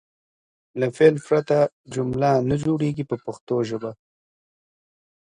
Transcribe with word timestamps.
له 0.79 0.87
فعل 0.97 1.15
پرته 1.27 1.57
جمله 1.95 2.31
نه 2.49 2.55
جوړیږي 2.63 3.03
په 3.09 3.15
پښتو 3.25 3.55
ژبه. 3.69 3.91